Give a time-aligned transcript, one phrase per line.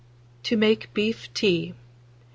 [0.41, 1.73] TO MAKE BEEF TEA.
[1.73, 1.75] 1858.